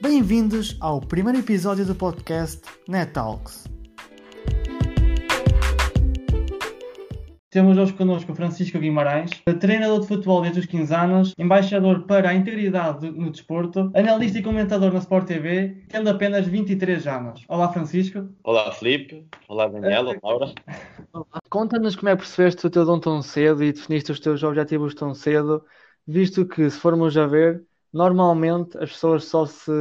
[0.00, 3.64] Bem-vindos ao primeiro episódio do podcast NetTalks.
[7.50, 12.30] Temos hoje connosco o Francisco Guimarães, treinador de futebol desde os 15 anos, embaixador para
[12.30, 17.44] a integridade no desporto, analista e comentador na Sport TV, tendo apenas 23 anos.
[17.48, 18.28] Olá, Francisco.
[18.44, 19.26] Olá, Felipe.
[19.48, 20.14] Olá, Daniela.
[20.22, 20.54] Olá, Laura.
[21.50, 24.94] Conta-nos como é que percebeste o teu dom tão cedo e definiste os teus objetivos
[24.94, 25.64] tão cedo,
[26.06, 29.72] visto que, se formos a ver, normalmente as pessoas só se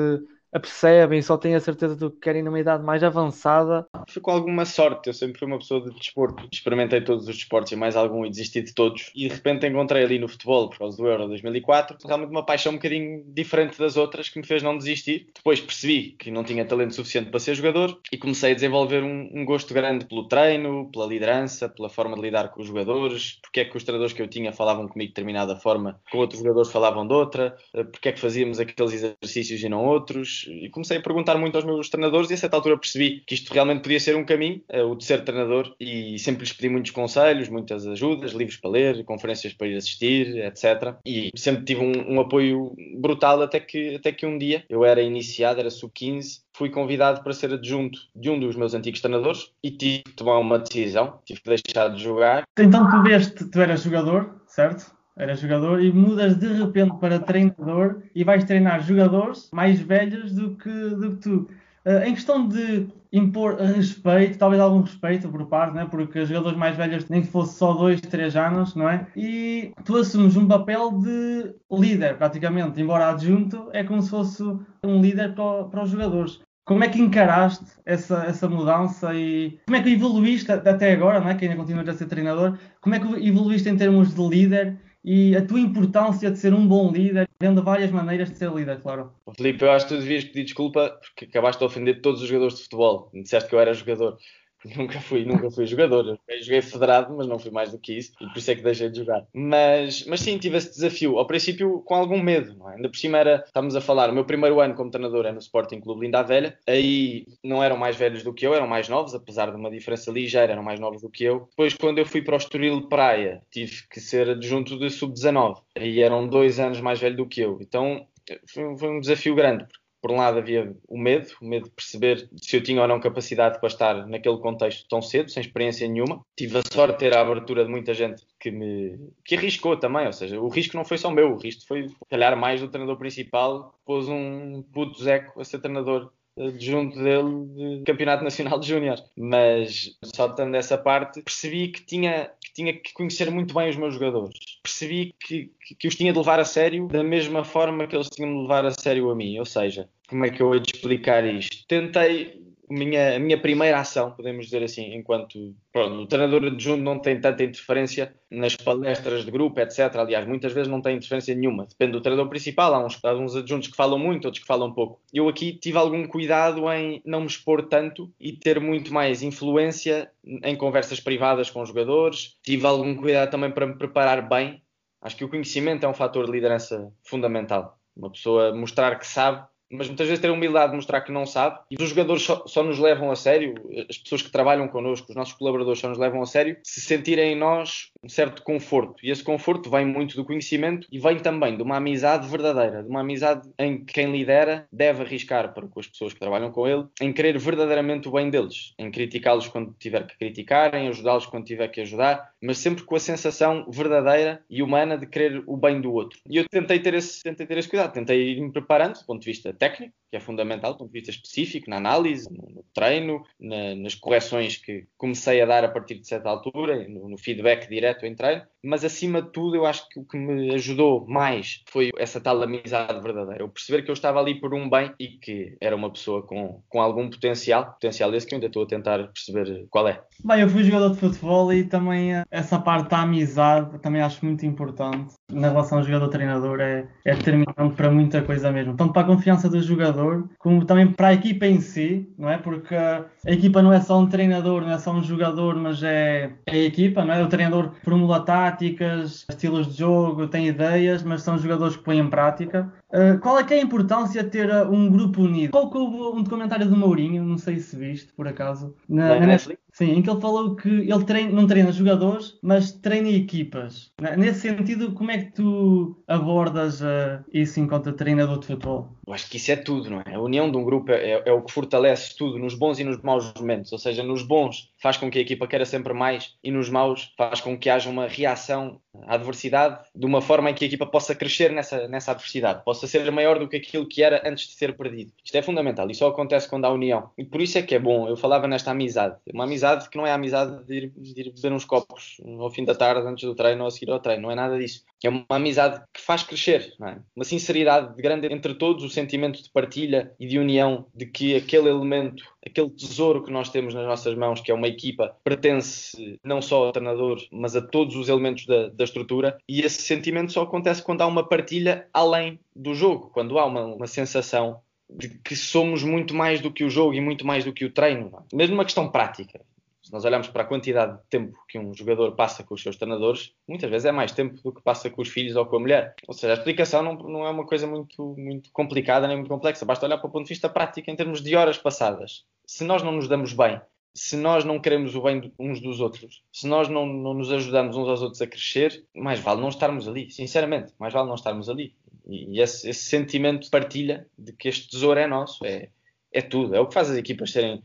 [0.51, 3.87] apercebem, só têm a certeza do que querem numa idade mais avançada.
[4.07, 7.71] Foi com alguma sorte, eu sempre fui uma pessoa de desporto, experimentei todos os desportos
[7.71, 9.11] e mais algum e desisti de todos.
[9.15, 12.71] E de repente encontrei ali no futebol, por causa do Euro 2004, realmente uma paixão
[12.71, 15.27] um bocadinho diferente das outras que me fez não desistir.
[15.35, 19.29] Depois percebi que não tinha talento suficiente para ser jogador e comecei a desenvolver um,
[19.33, 23.61] um gosto grande pelo treino, pela liderança, pela forma de lidar com os jogadores, porque
[23.61, 26.71] é que os treinadores que eu tinha falavam comigo de determinada forma, com outros jogadores
[26.71, 30.97] falavam de outra, eh, porque é que fazíamos aqueles exercícios e não outros e comecei
[30.97, 33.99] a perguntar muito aos meus treinadores e a certa altura percebi que isto realmente podia
[33.99, 37.85] ser um caminho, eh, o de ser treinador, e sempre lhes pedi muitos conselhos, muitas
[37.87, 40.95] ajudas, livros para ler, conferências para ir assistir, etc.
[41.05, 45.01] E sempre tive um, um apoio brutal até que, até que um dia eu era
[45.01, 49.71] iniciado, era sub-15, fui convidado para ser adjunto de um dos meus antigos treinadores e
[49.71, 52.43] tive que tomar uma decisão, tive que deixar de jogar.
[52.57, 54.96] Então tu veste, tu eras jogador, certo?
[55.17, 60.55] Era jogador e mudas de repente para treinador e vais treinar jogadores mais velhos do
[60.55, 61.49] que, do que tu.
[61.85, 65.87] Uh, em questão de impor respeito, talvez algum respeito por parte, né?
[65.89, 69.07] porque jogadores mais velhos nem que fosse só 2, 3 anos, não é?
[69.15, 74.43] E tu assumes um papel de líder, praticamente, embora adjunto, é como se fosse
[74.83, 76.41] um líder para, para os jogadores.
[76.65, 81.29] Como é que encaraste essa, essa mudança e como é que evoluíste até agora, não
[81.29, 81.35] é?
[81.35, 84.77] que ainda continuas a ser treinador, como é que evoluíste em termos de líder
[85.09, 88.81] e a tua importância de ser um bom líder, vendo várias maneiras de ser líder,
[88.81, 89.13] claro.
[89.37, 92.57] Felipe, eu acho que tu devias pedir desculpa porque acabaste de ofender todos os jogadores
[92.57, 93.09] de futebol.
[93.13, 94.17] Me disseste que eu era jogador.
[94.75, 96.19] Nunca fui, nunca fui jogador.
[96.27, 98.61] Eu joguei federado, mas não fui mais do que isso, e por isso é que
[98.61, 99.25] deixei de jogar.
[99.33, 101.17] Mas, mas sim, tive esse desafio.
[101.17, 102.75] Ao princípio, com algum medo, não é?
[102.75, 105.39] Ainda por cima era, estamos a falar, o meu primeiro ano como treinador é no
[105.39, 106.57] Sporting Clube Linda Velha.
[106.67, 110.11] Aí não eram mais velhos do que eu, eram mais novos, apesar de uma diferença
[110.11, 111.47] ligeira, eram mais novos do que eu.
[111.49, 115.61] Depois, quando eu fui para o Estoril Praia, tive que ser adjunto de sub-19.
[115.75, 117.57] Aí eram dois anos mais velho do que eu.
[117.61, 118.05] Então,
[118.45, 122.29] foi um desafio grande, porque por um lado havia o medo, o medo de perceber
[122.35, 126.21] se eu tinha ou não capacidade para estar naquele contexto tão cedo, sem experiência nenhuma.
[126.35, 130.05] Tive a sorte de ter a abertura de muita gente que me que arriscou também,
[130.05, 132.97] ou seja, o risco não foi só meu, o risco foi calhar mais do treinador
[132.97, 136.11] principal, pôs um puto Zeco a ser treinador
[136.59, 138.97] junto dele de Campeonato Nacional de Júnior.
[139.17, 143.93] Mas, saltando essa parte, percebi que tinha, que tinha que conhecer muito bem os meus
[143.93, 144.37] jogadores.
[144.63, 148.09] Percebi que, que, que os tinha de levar a sério da mesma forma que eles
[148.09, 149.37] tinham de levar a sério a mim.
[149.39, 151.65] Ou seja, como é que eu ia de explicar isto?
[151.67, 156.99] Tentei minha, a minha primeira ação, podemos dizer assim, enquanto pronto, o treinador adjunto não
[156.99, 159.95] tem tanta interferência nas palestras de grupo, etc.
[159.95, 161.65] Aliás, muitas vezes não tem interferência nenhuma.
[161.65, 162.73] Depende do treinador principal.
[162.73, 165.01] Há uns, há uns adjuntos que falam muito, outros que falam pouco.
[165.13, 170.11] Eu aqui tive algum cuidado em não me expor tanto e ter muito mais influência
[170.25, 172.37] em conversas privadas com os jogadores.
[172.43, 174.61] Tive algum cuidado também para me preparar bem.
[175.01, 177.79] Acho que o conhecimento é um fator de liderança fundamental.
[177.95, 181.25] Uma pessoa mostrar que sabe mas muitas vezes ter a humildade de mostrar que não
[181.25, 183.55] sabe e os jogadores só, só, nos levam a sério,
[183.89, 187.33] as pessoas que trabalham connosco, os nossos colaboradores só nos levam a sério se sentirem
[187.33, 191.55] em nós um certo conforto e esse conforto vem muito do conhecimento e vem também
[191.55, 195.79] de uma amizade verdadeira, de uma amizade em que quem lidera deve arriscar para com
[195.79, 199.75] as pessoas que trabalham com ele, em querer verdadeiramente o bem deles, em criticá-los quando
[199.79, 204.41] tiver que criticar, em ajudá-los quando tiver que ajudar, mas sempre com a sensação verdadeira
[204.49, 206.19] e humana de querer o bem do outro.
[206.29, 209.21] E eu tentei ter esse, tentei ter esse cuidado, tentei ir me preparando do ponto
[209.21, 212.65] de vista técnico, que é fundamental do ponto de vista específico, na análise, no, no
[212.73, 217.17] treino, na, nas correções que comecei a dar a partir de certa altura, no, no,
[217.17, 221.05] feedback direto em treino, mas acima de tudo eu acho que o que me ajudou
[221.07, 224.93] mais foi essa tal amizade verdadeira, eu perceber que eu estava ali por um bem
[224.99, 228.63] e que era uma pessoa com, com algum potencial, potencial esse que eu ainda estou
[228.63, 230.01] a tentar perceber qual é.
[230.23, 234.25] Bem, eu fui jogador de futebol e também eh, essa parte da amizade também acho
[234.25, 239.05] muito importante na relação jogador-treinador é, é determinante para muita coisa mesmo, tanto para a
[239.05, 242.37] confiança do jogador jogador, como também para a equipa em si, não é?
[242.37, 246.31] Porque a equipa não é só um treinador, não é só um jogador, mas é,
[246.45, 247.23] é a equipa, não é?
[247.23, 252.09] O treinador formula táticas, estilos de jogo, tem ideias, mas são jogadores que põem em
[252.09, 252.71] prática.
[252.89, 255.51] Uh, qual é que é a importância de ter uh, um grupo unido?
[255.51, 259.37] Pouco houve um documentário do Mourinho, não sei se viste, por acaso, na, na.
[259.73, 263.91] Sim, em que ele falou que ele treina, não treina jogadores, mas treina equipas.
[264.17, 268.96] Nesse sentido, como é que tu abordas uh, isso enquanto treinador de futebol?
[269.07, 270.15] Eu acho que isso é tudo, não é?
[270.15, 273.01] A união de um grupo é, é, o que fortalece tudo, nos bons e nos
[273.01, 273.71] maus momentos.
[273.71, 277.13] Ou seja, nos bons faz com que a equipa queira sempre mais e nos maus
[277.17, 280.85] faz com que haja uma reação à adversidade de uma forma em que a equipa
[280.85, 284.53] possa crescer nessa, nessa adversidade, possa ser maior do que aquilo que era antes de
[284.55, 285.13] ser perdido.
[285.23, 287.09] Isto é fundamental e só acontece quando há união.
[287.17, 288.09] E por isso é que é bom.
[288.09, 289.15] Eu falava nesta amizade.
[289.33, 292.49] Uma amizade que não é a amizade de ir, de ir beber uns copos ao
[292.51, 294.23] fim da tarde, antes do treino ou a seguir ao treino.
[294.23, 294.83] Não é nada disso.
[295.03, 296.97] É uma amizade que faz crescer, é?
[297.15, 301.69] uma sinceridade grande entre todos, o sentimento de partilha e de união de que aquele
[301.69, 306.41] elemento, aquele tesouro que nós temos nas nossas mãos, que é uma equipa, pertence não
[306.41, 309.37] só ao treinador, mas a todos os elementos da, da estrutura.
[309.47, 313.65] E esse sentimento só acontece quando há uma partilha além do jogo, quando há uma,
[313.65, 317.53] uma sensação de que somos muito mais do que o jogo e muito mais do
[317.53, 318.11] que o treino.
[318.31, 318.35] É?
[318.35, 319.41] Mesmo uma questão prática.
[319.87, 322.75] Se nós olharmos para a quantidade de tempo que um jogador passa com os seus
[322.75, 325.59] treinadores, muitas vezes é mais tempo do que passa com os filhos ou com a
[325.61, 325.95] mulher.
[326.05, 329.63] Ou seja, a explicação não, não é uma coisa muito, muito complicada nem muito complexa.
[329.63, 332.25] Basta olhar para o ponto de vista prático em termos de horas passadas.
[332.45, 333.61] Se nós não nos damos bem,
[333.93, 337.77] se nós não queremos o bem uns dos outros, se nós não, não nos ajudamos
[337.77, 340.11] uns aos outros a crescer, mais vale não estarmos ali.
[340.11, 341.73] Sinceramente, mais vale não estarmos ali.
[342.05, 345.69] E esse, esse sentimento de partilha de que este tesouro é nosso é,
[346.11, 346.53] é tudo.
[346.53, 347.63] É o que faz as equipas serem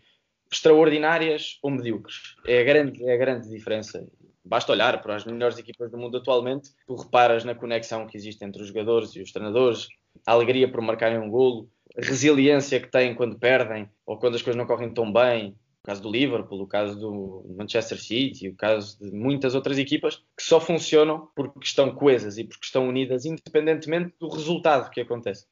[0.53, 2.37] extraordinárias ou medíocres.
[2.47, 4.07] É a grande, é a grande diferença.
[4.45, 8.45] Basta olhar para as melhores equipas do mundo atualmente, tu reparas na conexão que existe
[8.45, 9.89] entre os jogadores e os treinadores,
[10.27, 14.43] a alegria por marcarem um golo, a resiliência que têm quando perdem ou quando as
[14.43, 15.57] coisas não correm tão bem.
[15.83, 20.23] O caso do Liverpool, o caso do Manchester City, o caso de muitas outras equipas
[20.37, 25.47] que só funcionam porque estão coesas e porque estão unidas, independentemente do resultado que acontece.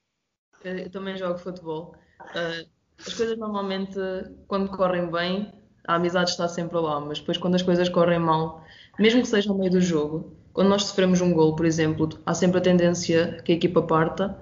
[0.62, 1.96] Eu também jogo futebol.
[2.20, 3.98] Uh as coisas normalmente,
[4.46, 5.52] quando correm bem,
[5.86, 8.64] a amizade está sempre lá, mas depois quando as coisas correm mal,
[8.98, 12.34] mesmo que seja no meio do jogo, quando nós sofremos um gol, por exemplo, há
[12.34, 14.36] sempre a tendência que a equipa parta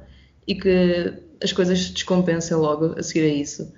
[0.47, 3.73] e que as coisas se descompensem logo a seguir a isso.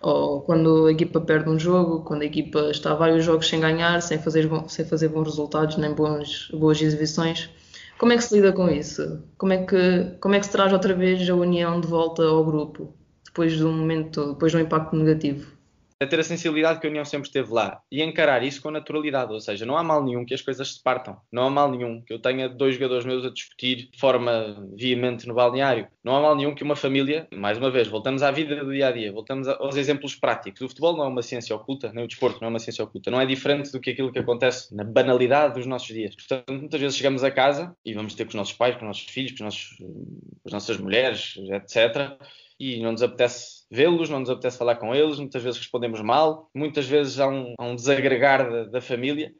[0.00, 4.00] Ou quando a equipa perde um jogo, quando a equipa está vários jogos sem ganhar,
[4.02, 7.50] sem fazer, sem fazer bons resultados, nem bons, boas exibições.
[7.98, 9.22] Como é que se lida com isso?
[9.36, 12.44] Como é, que, como é que se traz outra vez a união de volta ao
[12.44, 12.94] grupo?
[13.28, 15.58] Depois de um momento, depois de um impacto negativo.
[16.00, 19.32] É ter a sensibilidade que a União sempre esteve lá e encarar isso com naturalidade,
[19.32, 22.00] ou seja, não há mal nenhum que as coisas se partam, não há mal nenhum
[22.00, 26.20] que eu tenha dois jogadores meus a discutir de forma veemente no balneário, não há
[26.20, 29.10] mal nenhum que uma família, mais uma vez, voltamos à vida do dia a dia,
[29.10, 30.60] voltamos aos exemplos práticos.
[30.60, 33.10] O futebol não é uma ciência oculta, nem o desporto não é uma ciência oculta,
[33.10, 36.14] não é diferente do que aquilo que acontece na banalidade dos nossos dias.
[36.14, 38.86] Portanto, muitas vezes chegamos a casa e vamos ter com os nossos pais, com os
[38.86, 42.16] nossos filhos, com, os nossos, com as nossas mulheres, etc
[42.58, 46.50] e não nos apetece vê-los, não nos apetece falar com eles, muitas vezes respondemos mal,
[46.54, 49.32] muitas vezes há um, há um desagregar da, da, família.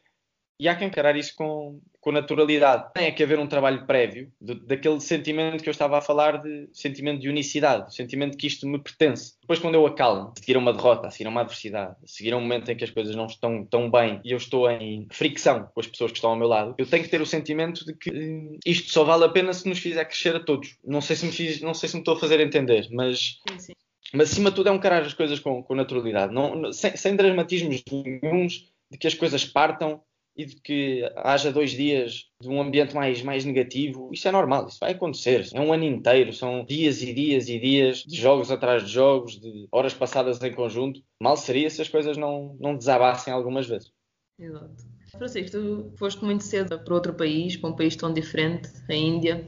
[0.60, 2.90] E há que encarar isso com, com naturalidade.
[2.94, 6.66] Tem que haver um trabalho prévio de, daquele sentimento que eu estava a falar, de
[6.72, 9.34] sentimento de unicidade, sentimento que isto me pertence.
[9.42, 12.06] Depois, quando eu acalmo, a seguir a uma derrota, a seguir a uma adversidade, a
[12.06, 14.70] seguir a um momento em que as coisas não estão tão bem e eu estou
[14.70, 17.26] em fricção com as pessoas que estão ao meu lado, eu tenho que ter o
[17.26, 20.78] sentimento de que eh, isto só vale a pena se nos fizer crescer a todos.
[20.82, 23.38] Não sei se me, fiz, não sei se me estou a fazer entender, mas.
[23.50, 23.72] Sim, sim.
[24.14, 27.14] Mas acima de tudo é um encarar as coisas com, com naturalidade, não, sem, sem
[27.14, 30.00] dramatismos nenhums de que as coisas partam
[30.38, 34.68] e de que haja dois dias de um ambiente mais, mais negativo, isso é normal,
[34.68, 35.44] isso vai acontecer.
[35.52, 39.40] É um ano inteiro, são dias e dias e dias de jogos atrás de jogos,
[39.40, 41.02] de horas passadas em conjunto.
[41.20, 43.90] Mal seria se as coisas não, não desabassem algumas vezes.
[44.38, 44.86] Exato.
[45.10, 49.44] Francisco, tu foste muito cedo para outro país, para um país tão diferente, a Índia.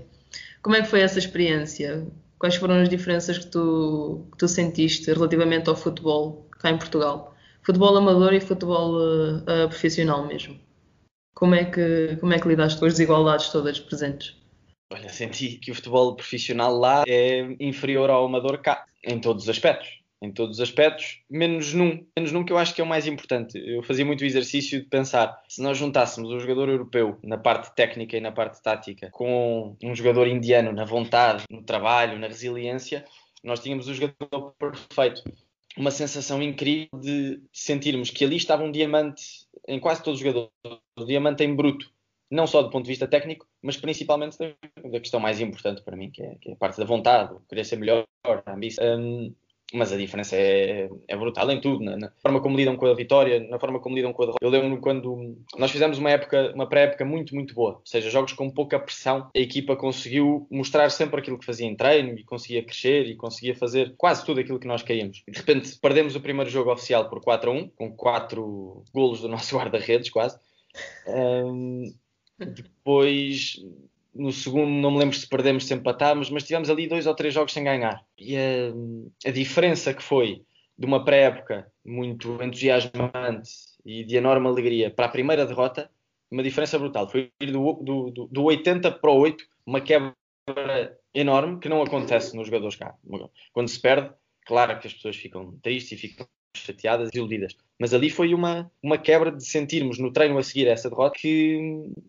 [0.60, 2.04] Como é que foi essa experiência?
[2.36, 7.36] Quais foram as diferenças que tu, que tu sentiste relativamente ao futebol cá em Portugal?
[7.62, 10.58] Futebol amador e futebol uh, profissional mesmo.
[11.34, 14.36] Como é que, como é que lidaste com as desigualdades todas presentes?
[14.92, 19.48] Olha, senti que o futebol profissional lá é inferior ao amador cá, em todos os
[19.48, 20.00] aspectos.
[20.22, 22.06] Em todos os aspectos, menos num.
[22.14, 23.56] Menos num que eu acho que é o mais importante.
[23.56, 27.74] Eu fazia muito o exercício de pensar, se nós juntássemos um jogador europeu na parte
[27.74, 33.02] técnica e na parte tática com um jogador indiano na vontade, no trabalho, na resiliência,
[33.42, 35.22] nós tínhamos o jogador perfeito
[35.76, 40.50] uma sensação incrível de sentirmos que ali estava um diamante em quase todos os jogadores,
[40.98, 41.90] um diamante em bruto,
[42.30, 46.10] não só do ponto de vista técnico, mas principalmente da, questão mais importante para mim,
[46.10, 48.84] que é, que é, a parte da vontade, querer ser melhor, a ambição.
[48.84, 49.34] Um,
[49.72, 53.40] mas a diferença é, é brutal em tudo, na, forma como lidam com a vitória,
[53.48, 54.44] na forma como lidam com a derrota.
[54.44, 58.32] Eu lembro quando nós fizemos uma época, uma pré-época muito, muito boa, ou seja, jogos
[58.32, 62.62] com pouca pressão, a equipa conseguiu mostrar sempre aquilo que fazia em treino e conseguia
[62.62, 65.22] crescer e conseguia fazer quase tudo aquilo que nós queríamos.
[65.28, 69.28] De repente perdemos o primeiro jogo oficial por 4 a 1, com 4 golos do
[69.28, 70.38] nosso guarda-redes, quase.
[71.06, 71.92] Um,
[72.38, 73.56] depois
[74.14, 77.32] no segundo, não me lembro se perdemos, se empatámos, mas tivemos ali dois ou três
[77.32, 78.04] jogos sem ganhar.
[78.18, 80.42] E a, a diferença que foi
[80.76, 83.50] de uma pré-época muito entusiasmante
[83.84, 85.90] e de enorme alegria para a primeira derrota,
[86.30, 87.08] uma diferença brutal.
[87.08, 90.14] Foi do, do, do, do 80 para o 8, uma quebra
[91.12, 92.94] enorme que não acontece nos jogadores cá.
[93.52, 94.10] Quando se perde,
[94.46, 97.56] claro que as pessoas ficam tristes e ficam chateadas e iludidas.
[97.78, 101.58] Mas ali foi uma, uma quebra de sentirmos no treino a seguir essa derrota que,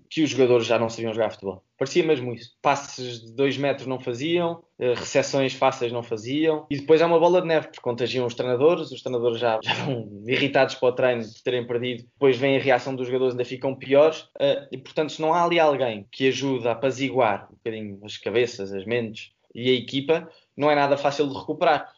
[0.09, 1.63] que os jogadores já não sabiam jogar futebol.
[1.77, 2.57] Parecia mesmo isso.
[2.61, 7.19] Passes de dois metros não faziam, eh, recepções fáceis não faziam, e depois há uma
[7.19, 10.91] bola de neve, porque contagiam os treinadores, os treinadores já, já vão irritados para o
[10.91, 14.77] treino de terem perdido, depois vem a reação dos jogadores, ainda ficam piores, eh, e
[14.77, 18.85] portanto, se não há ali alguém que ajude a apaziguar um bocadinho as cabeças, as
[18.85, 21.91] mentes e a equipa, não é nada fácil de recuperar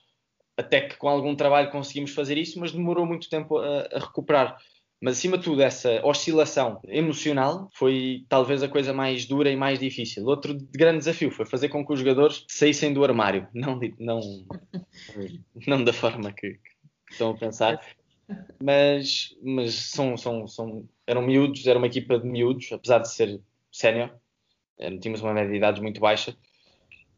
[0.57, 4.57] até que com algum trabalho conseguimos fazer isso, mas demorou muito tempo a, a, recuperar.
[5.01, 9.79] Mas acima de tudo, essa oscilação emocional foi talvez a coisa mais dura e mais
[9.79, 10.25] difícil.
[10.25, 14.21] Outro grande desafio foi fazer com que os jogadores saíssem do armário, não, não,
[15.67, 17.81] não da forma que, que estão a pensar.
[18.63, 23.41] Mas, mas são, são, são, eram miúdos, era uma equipa de miúdos, apesar de ser
[23.69, 24.09] sénior,
[25.01, 26.35] tínhamos uma média de idades muito baixa,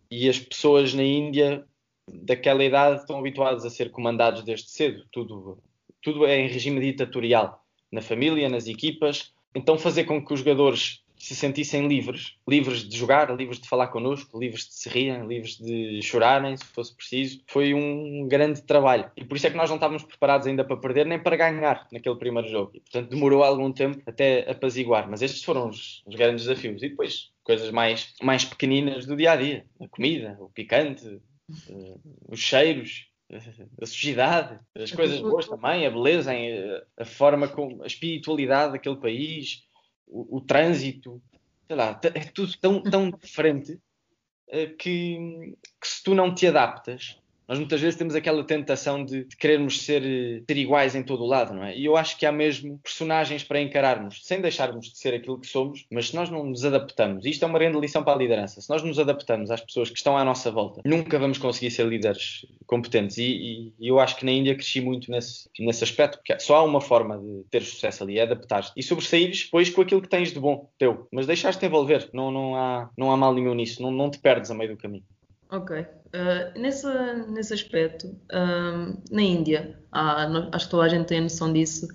[0.10, 1.66] e as pessoas na Índia
[2.08, 5.06] daquela idade estão habituados a ser comandados desde cedo.
[5.12, 5.58] Tudo,
[6.02, 9.34] tudo é em regime ditatorial, na família, nas equipas.
[9.54, 13.88] Então fazer com que os jogadores se sentissem livres, livres de jogar, livres de falar
[13.88, 19.10] connosco, livres de se rirem, livres de chorarem, se fosse preciso, foi um grande trabalho.
[19.16, 21.88] E por isso é que nós não estávamos preparados ainda para perder nem para ganhar
[21.92, 22.72] naquele primeiro jogo.
[22.76, 25.10] E, portanto, demorou algum tempo até apaziguar.
[25.10, 26.84] Mas estes foram os, os grandes desafios.
[26.84, 31.20] E depois, coisas mais, mais pequeninas do dia a dia: a comida, o picante,
[32.28, 33.10] os cheiros,
[33.82, 36.32] a sujidade, as coisas boas também, a beleza,
[36.98, 39.68] a forma como a espiritualidade daquele país,
[40.08, 41.22] o, o trânsito,
[41.68, 43.80] sei lá, é tudo tão, tão diferente
[44.78, 49.36] que, que se tu não te adaptas nós muitas vezes temos aquela tentação de, de
[49.36, 50.02] querermos ser,
[50.48, 51.78] ser, iguais em todo o lado, não é?
[51.78, 55.48] E eu acho que há mesmo personagens para encararmos, sem deixarmos de ser aquilo que
[55.48, 58.18] somos, mas se nós não nos adaptamos, e isto é uma grande lição para a
[58.18, 61.72] liderança, se nós nos adaptamos às pessoas que estão à nossa volta, nunca vamos conseguir
[61.72, 63.18] ser líderes competentes.
[63.18, 66.64] E, e eu acho que na Índia cresci muito nesse, nesse aspecto, porque só há
[66.64, 70.32] uma forma de ter sucesso ali, é adaptar-te e sobressaíres depois com aquilo que tens
[70.32, 73.92] de bom teu, mas deixaste-te envolver, não, não, há, não há mal nenhum nisso, não,
[73.92, 75.04] não te perdes a meio do caminho.
[75.52, 75.86] Ok.
[76.16, 81.88] Uh, nesse, aspecto, uh, na Índia, há, acho que toda a gente tem noção disso,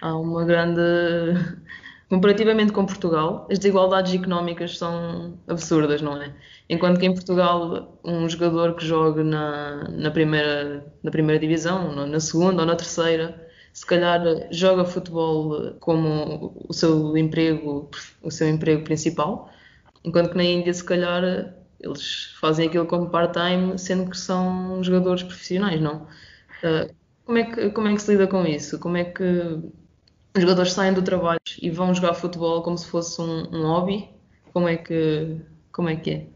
[0.00, 0.80] há uma grande.
[2.08, 6.34] Comparativamente com Portugal, as desigualdades económicas são absurdas, não é?
[6.66, 12.18] Enquanto que em Portugal, um jogador que joga na, na, primeira, na primeira divisão, na
[12.18, 17.90] segunda ou na terceira, se calhar joga futebol como o seu emprego,
[18.22, 19.50] o seu emprego principal,
[20.02, 25.22] enquanto que na Índia, se calhar, eles fazem aquilo como part-time, sendo que são jogadores
[25.22, 26.06] profissionais, não?
[26.62, 26.92] Uh,
[27.24, 28.78] como, é que, como é que se lida com isso?
[28.78, 33.20] Como é que os jogadores saem do trabalho e vão jogar futebol como se fosse
[33.20, 34.08] um, um hobby?
[34.52, 35.40] Como é que,
[35.72, 36.26] como é, que é?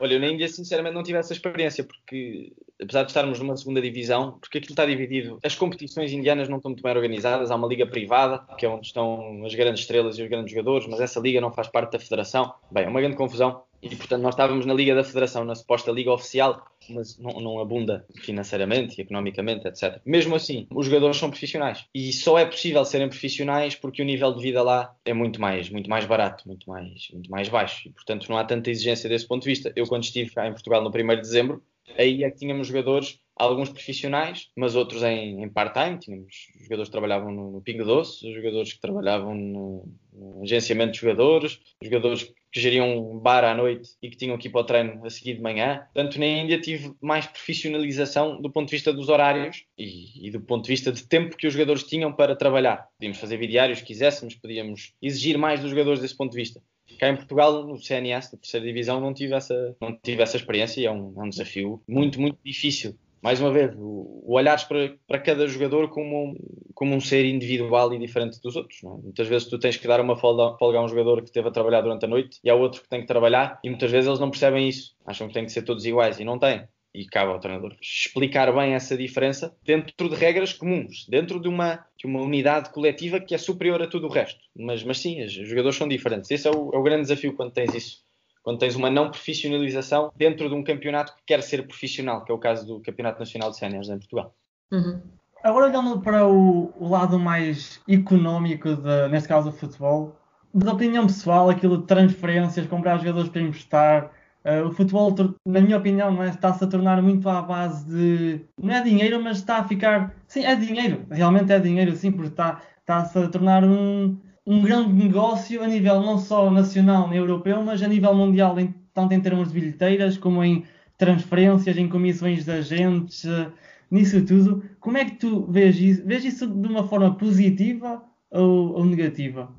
[0.00, 3.80] Olha, eu na Índia sinceramente não tive essa experiência, porque apesar de estarmos numa segunda
[3.80, 7.66] divisão, porque aquilo está dividido, as competições indianas não estão muito bem organizadas, há uma
[7.66, 11.18] liga privada, que é onde estão as grandes estrelas e os grandes jogadores, mas essa
[11.18, 12.54] liga não faz parte da federação.
[12.70, 13.64] Bem, é uma grande confusão.
[13.82, 17.60] E portanto nós estávamos na Liga da Federação, na suposta Liga Oficial, mas não, não,
[17.60, 20.00] abunda financeiramente, economicamente, etc.
[20.04, 24.34] Mesmo assim, os jogadores são profissionais e só é possível serem profissionais porque o nível
[24.34, 27.92] de vida lá é muito mais, muito mais barato, muito mais, muito mais baixo e
[27.92, 29.72] portanto não há tanta exigência desse ponto de vista.
[29.76, 31.62] Eu quando estive cá em Portugal no 1 de dezembro,
[31.96, 35.98] aí é que tínhamos jogadores alguns profissionais, mas outros em, em part-time.
[35.98, 40.98] Tínhamos jogadores que trabalhavam no, no Pingo Doce, jogadores que trabalhavam no, no, agenciamento de
[40.98, 44.64] jogadores, jogadores que geriam um bar à noite e que tinham que ir para o
[44.64, 45.86] treino a seguir de manhã.
[45.94, 50.40] Portanto, na Índia tive mais profissionalização do ponto de vista dos horários e, e do
[50.40, 52.88] ponto de vista de tempo que os jogadores tinham para trabalhar.
[52.98, 56.60] Podíamos fazer bidiários, quiséssemos, podíamos exigir mais dos jogadores desse ponto de vista.
[56.98, 60.80] Cá em Portugal, no CNS, da terceira divisão, não tive essa, não tive essa experiência
[60.80, 64.94] e é um, é um desafio muito, muito difícil mais uma vez, o, olhares para,
[65.06, 66.34] para cada jogador como um,
[66.74, 68.82] como um ser individual e diferente dos outros.
[68.84, 68.86] É?
[68.86, 71.52] Muitas vezes tu tens que dar uma folga, folga a um jogador que esteve a
[71.52, 74.20] trabalhar durante a noite e há outro que tem que trabalhar e muitas vezes eles
[74.20, 74.94] não percebem isso.
[75.06, 76.66] Acham que têm que ser todos iguais e não têm.
[76.94, 81.84] e cabe ao treinador explicar bem essa diferença dentro de regras comuns, dentro de uma,
[81.96, 84.40] de uma unidade coletiva que é superior a tudo o resto.
[84.56, 86.30] Mas, mas sim, os jogadores são diferentes.
[86.30, 88.07] Esse é o, é o grande desafio quando tens isso.
[88.48, 92.34] Quando tens uma não profissionalização dentro de um campeonato que quer ser profissional, que é
[92.34, 94.34] o caso do Campeonato Nacional de Séniores em Portugal.
[94.72, 95.02] Uhum.
[95.44, 100.16] Agora olhando para o, o lado mais económico, de, neste caso do futebol,
[100.54, 104.10] da opinião pessoal, aquilo de transferências, comprar jogadores para emprestar,
[104.46, 105.14] uh, o futebol,
[105.44, 108.40] na minha opinião, é, está-se a tornar muito à base de.
[108.58, 110.14] Não é dinheiro, mas está a ficar.
[110.26, 114.16] Sim, é dinheiro, realmente é dinheiro, sim, porque está, está-se a tornar um,
[114.48, 118.56] um grande negócio a nível não só nacional nem europeu, mas a nível mundial,
[118.94, 120.64] tanto em termos de bilheteiras como em
[120.96, 123.24] transferências, em comissões de agentes.
[123.24, 123.52] Uh,
[123.90, 124.62] nisso tudo.
[124.80, 126.04] Como é que tu vês isso?
[126.04, 129.54] Vês isso de uma forma positiva ou, ou negativa?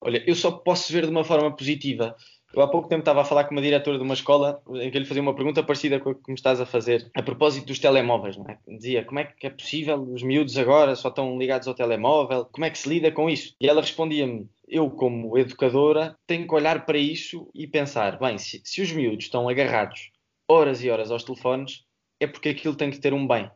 [0.00, 2.16] Olha, eu só posso ver de uma forma positiva.
[2.52, 4.98] Eu há pouco tempo estava a falar com uma diretora de uma escola em que
[4.98, 7.78] ele fazia uma pergunta parecida com a que me estás a fazer, a propósito dos
[7.78, 8.36] telemóveis.
[8.36, 8.58] Não é?
[8.66, 12.64] Dizia como é que é possível, os miúdos agora só estão ligados ao telemóvel, como
[12.64, 13.54] é que se lida com isso?
[13.60, 18.60] E ela respondia-me: eu, como educadora, tenho que olhar para isso e pensar: bem, se,
[18.64, 20.10] se os miúdos estão agarrados
[20.48, 21.84] horas e horas aos telefones,
[22.18, 23.48] é porque aquilo tem que ter um bem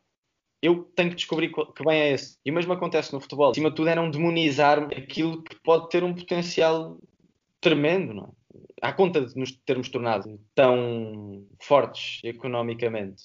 [0.62, 2.38] eu tenho que descobrir que bem é esse.
[2.42, 3.50] E o mesmo acontece no futebol.
[3.50, 6.96] Acima de tudo é não demonizar aquilo que pode ter um potencial
[7.60, 8.43] tremendo, não é?
[8.84, 13.22] À conta de nos termos tornado tão fortes economicamente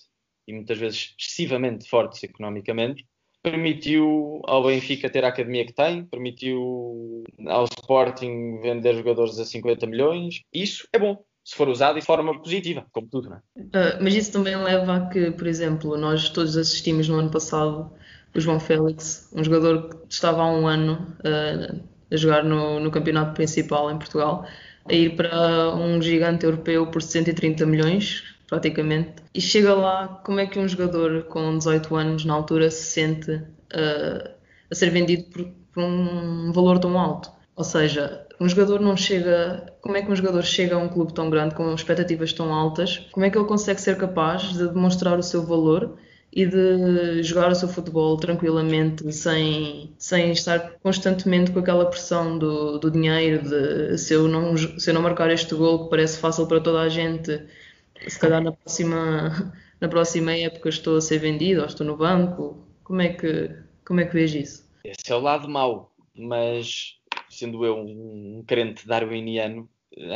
[0.47, 3.05] e muitas vezes excessivamente fortes economicamente,
[3.43, 9.85] permitiu ao Benfica ter a academia que tem, permitiu ao Sporting vender jogadores a 50
[9.85, 10.41] milhões.
[10.53, 13.39] Isso é bom se for usado de forma positiva, como tudo, não é?
[13.57, 17.91] Uh, mas isso também leva a que, por exemplo, nós todos assistimos no ano passado
[18.35, 22.91] o João Félix, um jogador que estava há um ano uh, a jogar no, no,
[22.91, 24.45] campeonato principal em Portugal,
[24.85, 30.47] a ir para um gigante europeu por 130 milhões, praticamente, e chega lá, como é
[30.47, 34.29] que um jogador com 18 anos na altura se sente uh,
[34.69, 37.31] a ser vendido por, por um valor tão alto?
[37.55, 39.73] Ou seja, um jogador não chega.
[39.81, 43.05] Como é que um jogador chega a um clube tão grande, com expectativas tão altas?
[43.11, 45.97] Como é que ele consegue ser capaz de demonstrar o seu valor
[46.31, 52.77] e de jogar o seu futebol tranquilamente, sem, sem estar constantemente com aquela pressão do,
[52.77, 56.47] do dinheiro, de se eu, não, se eu não marcar este gol que parece fácil
[56.47, 57.45] para toda a gente,
[58.07, 62.63] se calhar na próxima, na próxima época estou a ser vendido ou estou no banco.
[62.83, 64.69] Como é que, como é que vejo isso?
[64.83, 66.95] Esse é o lado mau, mas
[67.27, 69.67] sendo eu um crente darwiniano,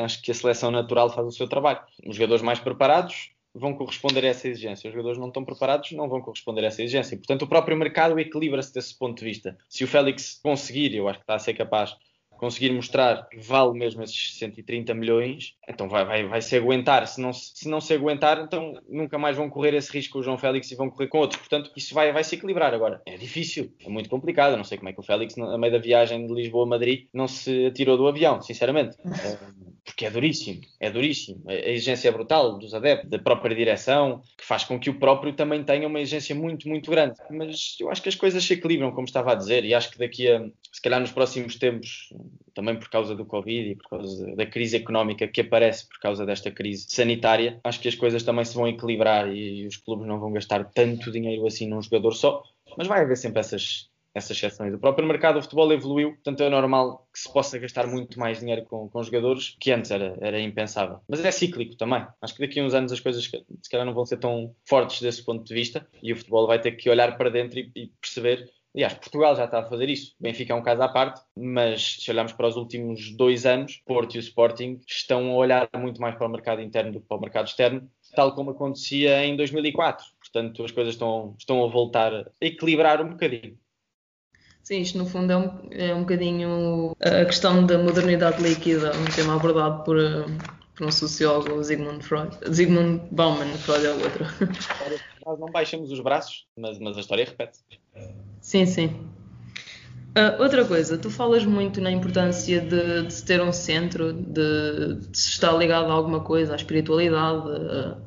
[0.03, 1.79] acho que a seleção natural faz o seu trabalho.
[2.05, 4.87] Os jogadores mais preparados vão corresponder a essa exigência.
[4.87, 7.17] Os jogadores não estão preparados não vão corresponder a essa exigência.
[7.17, 9.57] Portanto, o próprio mercado equilibra-se desse ponto de vista.
[9.69, 11.95] Se o Félix conseguir, eu acho que está a ser capaz,
[12.43, 17.07] conseguir mostrar que vale mesmo esses 130 milhões, então vai, vai, vai se aguentar.
[17.07, 20.23] Se não se, não se aguentar, então nunca mais vão correr esse risco com o
[20.23, 21.39] João Félix e vão correr com outros.
[21.39, 23.01] Portanto, isso vai, vai se equilibrar agora.
[23.05, 24.51] É difícil, é muito complicado.
[24.51, 26.69] Eu não sei como é que o Félix, a meio da viagem de Lisboa a
[26.69, 28.97] Madrid, não se atirou do avião, sinceramente.
[29.23, 29.37] É,
[29.85, 31.43] porque é duríssimo, é duríssimo.
[31.47, 35.33] A exigência é brutal dos adeptos, da própria direção, que faz com que o próprio
[35.33, 37.15] também tenha uma exigência muito, muito grande.
[37.29, 39.99] Mas eu acho que as coisas se equilibram, como estava a dizer, e acho que
[39.99, 40.39] daqui a,
[40.71, 42.09] se calhar nos próximos tempos,
[42.53, 46.25] também por causa do Covid e por causa da crise económica que aparece por causa
[46.25, 50.19] desta crise sanitária, acho que as coisas também se vão equilibrar e os clubes não
[50.19, 52.43] vão gastar tanto dinheiro assim num jogador só,
[52.77, 54.73] mas vai haver sempre essas, essas exceções.
[54.73, 58.39] O próprio mercado do futebol evoluiu, portanto é normal que se possa gastar muito mais
[58.39, 60.99] dinheiro com, com jogadores que antes era, era impensável.
[61.07, 62.05] Mas é cíclico também.
[62.21, 65.01] Acho que daqui a uns anos as coisas se calhar não vão ser tão fortes
[65.01, 67.87] desse ponto de vista e o futebol vai ter que olhar para dentro e, e
[67.99, 70.15] perceber Aliás, Portugal já está a fazer isso.
[70.19, 74.15] Benfica é um caso à parte, mas se olharmos para os últimos dois anos, Porto
[74.15, 77.17] e o Sporting estão a olhar muito mais para o mercado interno do que para
[77.17, 80.03] o mercado externo, tal como acontecia em 2004.
[80.19, 83.55] Portanto, as coisas estão, estão a voltar a equilibrar um bocadinho.
[84.63, 89.05] Sim, isto no fundo é um, é um bocadinho a questão da modernidade líquida, um
[89.13, 89.97] tema abordado por,
[90.75, 92.35] por um sociólogo, Zygmunt Freud.
[92.49, 94.25] Zygmunt Bauman, Freud é o outro.
[95.25, 97.59] Nós não baixamos os braços, mas, mas a história repete.
[98.43, 98.87] Sim, sim.
[100.15, 104.95] Uh, outra coisa, tu falas muito na importância de, de se ter um centro, de,
[104.95, 107.97] de, se estar ligado a alguma coisa, à espiritualidade, uh,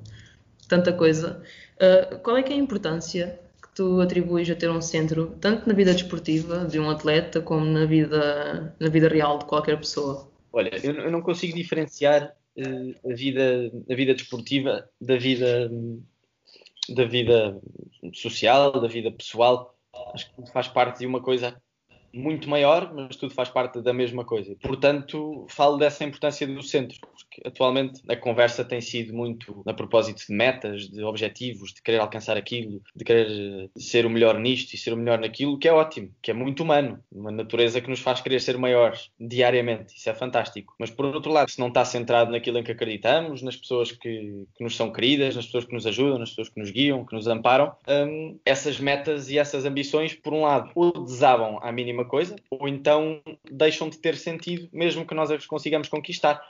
[0.68, 1.42] tanta coisa.
[1.76, 5.66] Uh, qual é que é a importância que tu atribuis a ter um centro, tanto
[5.66, 10.30] na vida desportiva de um atleta, como na vida, na vida real de qualquer pessoa?
[10.52, 15.70] Olha, eu, eu não consigo diferenciar a, vida, a vida desportiva da vida,
[16.94, 17.58] da vida
[18.12, 19.75] social, da vida pessoal
[20.12, 21.60] acho que faz parte de uma coisa
[22.16, 24.56] muito maior, mas tudo faz parte da mesma coisa.
[24.62, 30.24] Portanto, falo dessa importância do centro, porque atualmente a conversa tem sido muito a propósito
[30.26, 34.78] de metas, de objetivos, de querer alcançar aquilo, de querer ser o melhor nisto e
[34.78, 38.00] ser o melhor naquilo, que é ótimo, que é muito humano, uma natureza que nos
[38.00, 40.74] faz querer ser maiores diariamente, isso é fantástico.
[40.78, 44.46] Mas por outro lado, se não está centrado naquilo em que acreditamos, nas pessoas que,
[44.56, 47.14] que nos são queridas, nas pessoas que nos ajudam, nas pessoas que nos guiam, que
[47.14, 52.05] nos amparam, hum, essas metas e essas ambições, por um lado, ou desabam à mínima
[52.06, 56.40] coisa, ou então deixam de ter sentido, mesmo que nós as consigamos conquistar.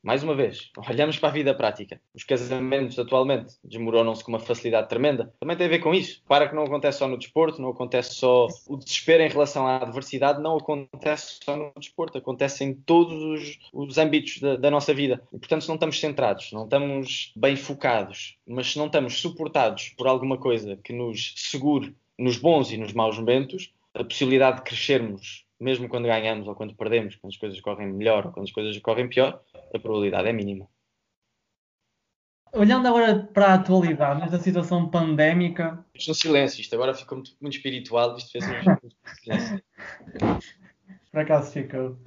[0.00, 2.00] Mais uma vez, olhamos para a vida prática.
[2.14, 5.34] Os casamentos atualmente desmoronam-se com uma facilidade tremenda.
[5.40, 6.22] Também tem a ver com isso.
[6.28, 9.78] Para que não acontece só no desporto, não acontece só o desespero em relação à
[9.78, 14.94] adversidade, não acontece só no desporto, acontece em todos os, os âmbitos da, da, nossa
[14.94, 15.20] vida.
[15.32, 19.88] E, portanto, se não estamos centrados, não estamos bem focados, mas se não estamos suportados
[19.98, 24.62] por alguma coisa que nos segure nos bons e nos maus momentos, a possibilidade de
[24.62, 28.52] crescermos, mesmo quando ganhamos ou quando perdemos, quando as coisas correm melhor ou quando as
[28.52, 29.40] coisas correm pior,
[29.74, 30.68] a probabilidade é mínima.
[32.52, 35.84] Olhando agora para a atualidade, nesta situação pandémica.
[35.94, 38.44] Estou silêncio, isto agora ficou muito, muito espiritual, isto fez
[39.22, 39.62] silêncio.
[41.10, 41.98] Por acaso ficou.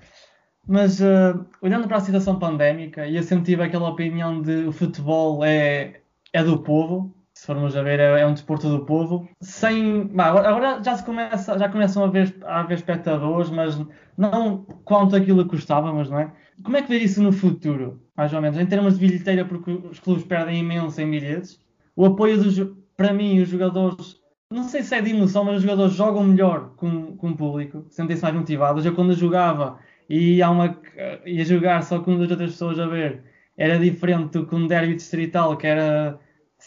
[0.67, 4.71] Mas uh, olhando para a situação pandémica, e eu sempre tive aquela opinião de o
[4.71, 6.01] futebol é,
[6.33, 9.27] é do povo, se formos a ver, é, é um desporto do povo.
[9.41, 13.83] Sem, agora já se começa, já começam a ver, a haver espectadores, mas
[14.15, 16.31] não quanto aquilo que gostávamos, não é?
[16.63, 19.71] Como é que vê isso no futuro, mais ou menos, em termos de bilheteira, porque
[19.71, 21.59] os clubes perdem imenso em bilhetes?
[21.95, 22.59] O apoio dos,
[22.95, 24.17] para mim, os jogadores,
[24.51, 27.87] não sei se é de emoção, mas os jogadores jogam melhor com, com o público,
[27.89, 28.85] sentem-se mais motivados.
[28.85, 30.79] Eu quando jogava e ia, uma,
[31.25, 33.23] ia jogar só com duas outras pessoas a ver,
[33.57, 36.19] era diferente do que um derby distrital, que era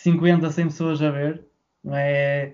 [0.04, 1.46] 50, 100 pessoas a ver,
[1.92, 2.52] é?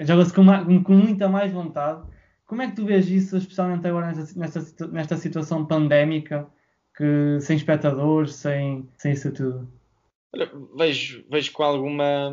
[0.00, 0.44] Joga-se com,
[0.82, 2.06] com, muita mais vontade.
[2.46, 6.46] Como é que tu vês isso, especialmente agora nesta, nesta, nesta situação pandémica,
[6.94, 9.66] que, sem espectadores, sem, sem isso tudo?
[10.34, 12.30] Olha, vejo, vejo com alguma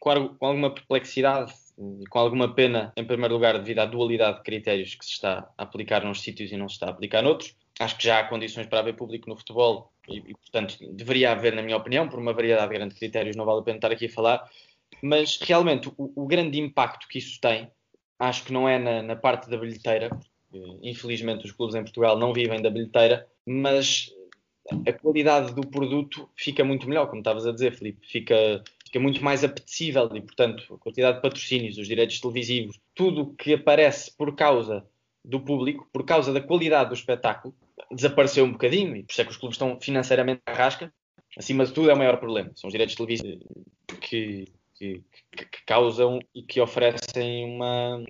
[0.00, 1.52] com, com alguma perplexidade
[2.00, 5.50] e com alguma pena, em primeiro lugar, devido à dualidade de critérios que se está
[5.56, 7.54] a aplicar nos sítios e não se está a aplicar noutros.
[7.78, 11.54] Acho que já há condições para haver público no futebol e, e, portanto, deveria haver,
[11.54, 14.06] na minha opinião, por uma variedade grande de critérios, não vale a pena estar aqui
[14.06, 14.50] a falar,
[15.02, 17.70] mas realmente o, o grande impacto que isso tem,
[18.18, 22.18] acho que não é na, na parte da bilheteira, porque, infelizmente os clubes em Portugal
[22.18, 24.10] não vivem da bilheteira, mas
[24.86, 29.22] a qualidade do produto fica muito melhor, como estavas a dizer, Felipe, fica, fica muito
[29.22, 34.10] mais apetecível e, portanto, a quantidade de patrocínios, os direitos televisivos, tudo o que aparece
[34.16, 34.84] por causa
[35.24, 37.54] do público, por causa da qualidade do espetáculo,
[37.90, 40.92] desapareceu um bocadinho e por isso é que os clubes estão financeiramente à rasca.
[41.36, 42.50] Acima de tudo é o maior problema.
[42.54, 43.44] São os direitos televisivos
[44.00, 48.02] que, que, que, que causam e que oferecem uma,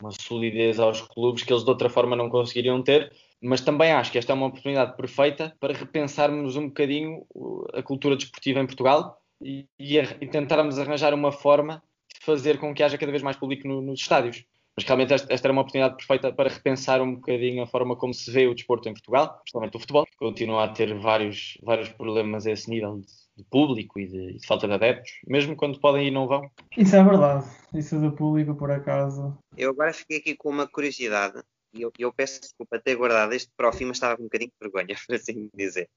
[0.00, 3.12] uma solidez aos clubes que eles de outra forma não conseguiriam ter.
[3.42, 7.26] Mas também acho que esta é uma oportunidade perfeita para repensarmos um bocadinho
[7.72, 12.74] a cultura desportiva em Portugal e, e, e tentarmos arranjar uma forma de fazer com
[12.74, 14.44] que haja cada vez mais público no, nos estádios.
[14.80, 18.14] Mas realmente esta, esta, era uma oportunidade perfeita para repensar um bocadinho a forma como
[18.14, 21.90] se vê o desporto em Portugal, principalmente o futebol, que continua a ter vários, vários
[21.90, 25.78] problemas a esse nível de, de público e de, de, falta de adeptos, mesmo quando
[25.78, 26.50] podem e não vão.
[26.78, 29.36] Isso é verdade, isso do público, por acaso.
[29.54, 31.42] Eu agora fiquei aqui com uma curiosidade,
[31.74, 34.26] e eu, eu peço desculpa ter guardado este para o fim, mas estava com um
[34.26, 35.90] bocadinho de vergonha, por assim dizer.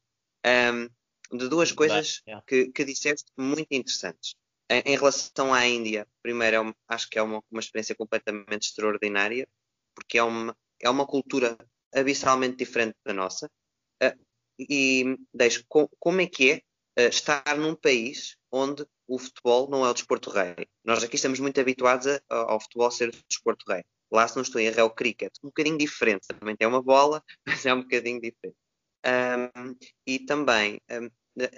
[0.46, 0.90] Um,
[1.38, 4.36] de duas coisas que, que disseste muito interessantes.
[4.70, 9.48] Em, relação à Índia, primeiro, é uma, acho que é uma, uma experiência completamente extraordinária,
[9.96, 11.58] porque é uma, é uma cultura
[11.94, 13.50] abissalmente diferente da nossa.
[14.02, 14.18] Uh,
[14.58, 16.56] e deixo, com, como é que é
[17.06, 20.68] uh, estar num país onde o futebol não é o desporto rei?
[20.84, 23.84] Nós aqui estamos muito habituados a, ao futebol ser o desporto rei.
[24.12, 25.34] Lá, se não estou em erro, é o cricket.
[25.44, 26.28] Um bocadinho diferente.
[26.28, 28.58] Também tem uma bola, mas é um bocadinho diferente.
[29.06, 29.76] Um,
[30.08, 31.10] e também, um,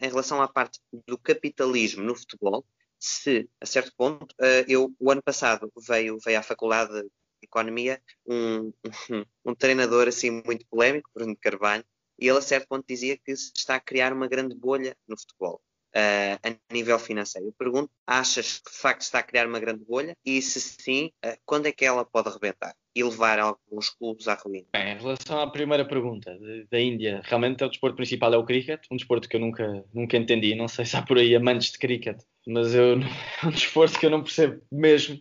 [0.01, 2.65] em relação à parte do capitalismo no futebol,
[2.99, 7.09] se, a certo ponto, uh, eu, o ano passado veio, veio à Faculdade de
[7.43, 8.71] Economia um,
[9.45, 11.85] um treinador assim muito polémico, Bruno Carvalho,
[12.19, 15.17] e ele a certo ponto dizia que se está a criar uma grande bolha no
[15.19, 15.61] futebol.
[15.95, 17.47] Uh, a nível financeiro.
[17.47, 20.13] Eu pergunto, achas que de facto está a criar uma grande bolha?
[20.25, 24.33] E se sim, uh, quando é que ela pode arrebentar e levar alguns clubes à
[24.33, 24.67] ruína?
[24.73, 26.37] Bem, em relação à primeira pergunta
[26.69, 30.17] da Índia, realmente o desporto principal é o cricket, um desporto que eu nunca, nunca
[30.17, 30.53] entendi.
[30.53, 32.99] Não sei se há por aí amantes de cricket mas eu,
[33.43, 35.19] é um esforço que eu não percebo mesmo.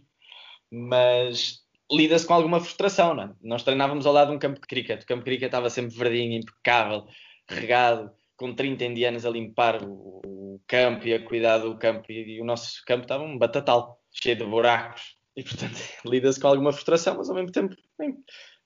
[0.70, 1.60] Mas
[1.90, 3.30] lida-se com alguma frustração, não é?
[3.42, 5.96] Nós treinávamos ao lado de um campo de cricket, o campo de cricket estava sempre
[5.96, 7.06] verdinho, impecável,
[7.48, 12.36] regado, com 30 indianos a limpar o, o campo e a cuidar do campo, e,
[12.36, 16.72] e, o nosso campo estava um batatal, cheio de buracos, e portanto lida-se com alguma
[16.72, 17.74] frustração, mas ao mesmo tempo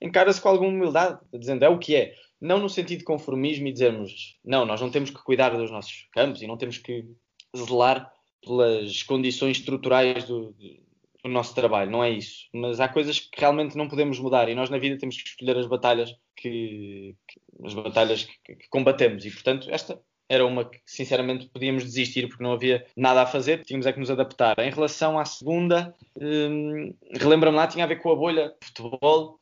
[0.00, 2.14] encara-se com alguma humildade, dizendo é o que é.
[2.40, 6.08] Não no sentido de conformismo e dizermos não, nós não temos que cuidar dos nossos
[6.12, 7.04] campos e não temos que
[7.56, 10.87] zelar pelas condições estruturais do, do
[11.24, 12.48] nosso trabalho, não é isso.
[12.52, 15.56] Mas há coisas que realmente não podemos mudar e nós na vida temos que escolher
[15.56, 20.78] as batalhas que, que as batalhas que, que combatemos e portanto esta era uma que
[20.84, 24.58] sinceramente podíamos desistir porque não havia nada a fazer, tínhamos é que nos adaptar.
[24.58, 29.38] Em relação à segunda, hum, relembra-me lá, tinha a ver com a bolha de futebol.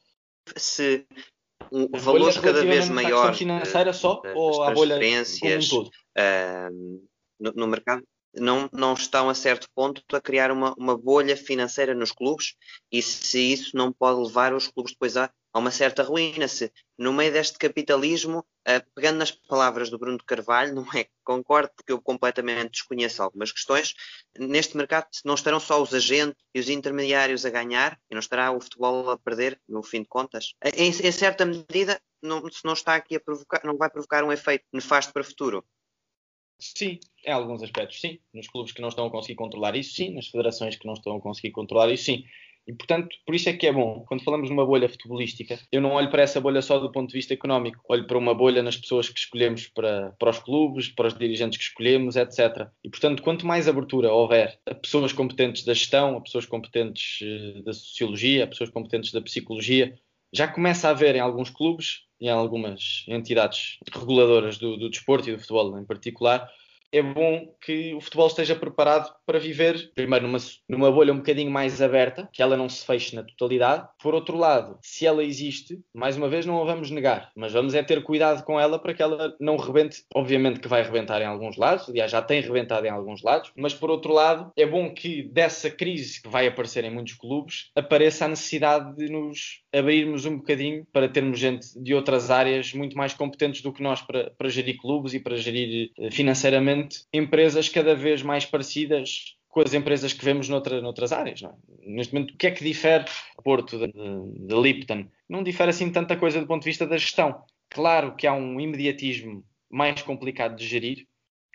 [0.57, 1.05] Se
[1.73, 4.97] um, valores cada vez maiores financeira só ou a bolha
[5.41, 5.91] como um todo?
[6.17, 7.03] Uh,
[7.41, 8.05] no, no, mercado
[8.39, 12.55] não, não estão a certo ponto a criar uma, uma bolha financeira nos clubes
[12.91, 16.47] e se isso não pode levar os clubes depois a, a uma certa ruína.
[16.49, 21.71] Se no meio deste capitalismo, uh, pegando nas palavras do Bruno Carvalho, não é concordo
[21.75, 23.95] porque eu completamente desconheço algumas questões,
[24.39, 28.53] neste mercado não estarão só os agentes e os intermediários a ganhar e não estará
[28.53, 30.55] o futebol a perder, no fim de contas.
[30.75, 34.33] Em, em certa medida, não, se não está aqui a provocar, não vai provocar um
[34.33, 35.65] efeito nefasto para o futuro.
[36.59, 38.19] Sim, em alguns aspectos, sim.
[38.33, 40.11] Nos clubes que não estão a conseguir controlar isso, sim.
[40.15, 42.25] Nas federações que não estão a conseguir controlar isso, sim.
[42.67, 45.93] E, portanto, por isso é que é bom, quando falamos numa bolha futebolística, eu não
[45.93, 48.77] olho para essa bolha só do ponto de vista económico, olho para uma bolha nas
[48.77, 52.69] pessoas que escolhemos para, para os clubes, para os dirigentes que escolhemos, etc.
[52.83, 57.63] E, portanto, quanto mais abertura houver a pessoas competentes da gestão, a pessoas competentes uh,
[57.63, 59.97] da sociologia, a pessoas competentes da psicologia,
[60.33, 65.33] já começa a haver em alguns clubes em algumas entidades reguladoras do, do desporto e
[65.33, 66.49] do futebol em particular,
[66.93, 71.51] é bom que o futebol esteja preparado para viver, primeiro, numa, numa bolha um bocadinho
[71.51, 73.89] mais aberta, que ela não se feche na totalidade.
[74.03, 77.75] Por outro lado, se ela existe, mais uma vez não a vamos negar, mas vamos
[77.75, 80.05] é ter cuidado com ela para que ela não rebente.
[80.15, 83.75] Obviamente que vai rebentar em alguns lados, aliás, já tem rebentado em alguns lados, mas
[83.75, 88.25] por outro lado, é bom que dessa crise que vai aparecer em muitos clubes apareça
[88.25, 93.13] a necessidade de nos abrirmos um bocadinho para termos gente de outras áreas muito mais
[93.13, 96.11] competentes do que nós para, para gerir clubes e para gerir eh,
[97.13, 101.43] empresas cada vez mais parecidas com as empresas que vemos noutra, noutras áreas.
[101.43, 101.51] É?
[101.87, 103.05] Neste momento, o que é que difere
[103.43, 105.07] Porto de, de, de Lipton?
[105.29, 107.43] Não difere assim tanta coisa do ponto de vista da gestão.
[107.71, 111.07] Claro que há um imediatismo mais complicado de gerir,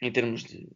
[0.01, 0.67] em termos de.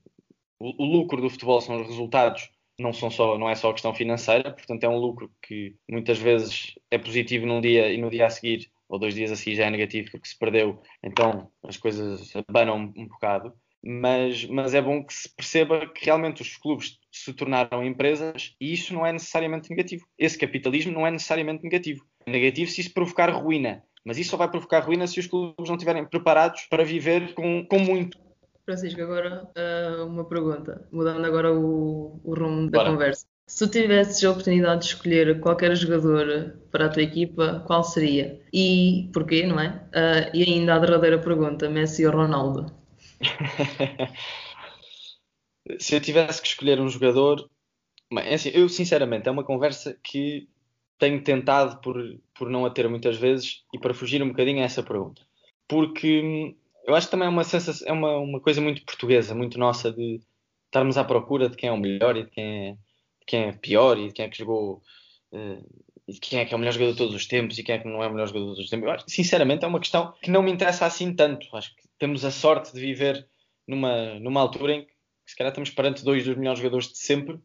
[0.60, 3.94] O, o lucro do futebol são os resultados não, são só, não é só questão
[3.94, 8.26] financeira, portanto é um lucro que muitas vezes é positivo num dia e no dia
[8.26, 11.78] a seguir, ou dois dias a seguir já é negativo porque se perdeu, então as
[11.78, 13.54] coisas abanam um bocado.
[13.86, 18.74] Mas, mas é bom que se perceba que realmente os clubes se tornaram empresas e
[18.74, 20.08] isso não é necessariamente negativo.
[20.18, 22.04] Esse capitalismo não é necessariamente negativo.
[22.26, 25.68] É negativo se isso provocar ruína, mas isso só vai provocar ruína se os clubes
[25.70, 28.18] não estiverem preparados para viver com, com muito.
[28.66, 32.92] Francisco, agora uh, uma pergunta, mudando agora o, o rumo da Bora.
[32.92, 33.28] conversa.
[33.48, 38.42] Se tu tivesses a oportunidade de escolher qualquer jogador para a tua equipa, qual seria?
[38.52, 39.84] E porquê, não é?
[39.94, 42.85] Uh, e ainda a derradeira pergunta, Messi ou Ronaldo?
[45.80, 47.50] Se eu tivesse que escolher um jogador,
[48.20, 50.48] é assim, eu sinceramente é uma conversa que
[50.98, 51.98] tenho tentado por,
[52.34, 55.22] por não a ter muitas vezes e para fugir um bocadinho a essa pergunta.
[55.68, 59.34] Porque hum, eu acho que também é uma, sensação, é uma, uma coisa muito portuguesa,
[59.34, 60.22] muito nossa, de
[60.66, 63.52] estarmos à procura de quem é o melhor e de quem é, de quem é
[63.54, 64.82] pior e de quem é que jogou.
[65.32, 65.85] Uh,
[66.22, 67.88] quem é que é o melhor jogador de todos os tempos e quem é que
[67.88, 68.88] não é o melhor jogador de todos os tempos.
[68.88, 71.48] Eu acho, sinceramente, é uma questão que não me interessa assim tanto.
[71.56, 73.28] Acho que temos a sorte de viver
[73.68, 74.94] numa, numa altura em que,
[75.26, 77.40] se calhar, estamos perante dois dos melhores jogadores de sempre